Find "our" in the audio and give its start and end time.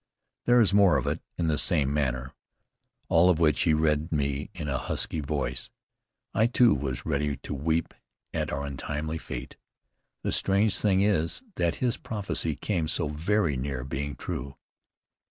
8.51-8.63